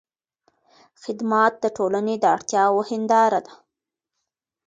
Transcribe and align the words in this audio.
خدمت 1.03 1.53
د 1.63 1.65
ټولنې 1.77 2.15
د 2.19 2.25
اړتیاوو 2.35 2.87
هنداره 2.89 3.39
ده. 3.45 3.53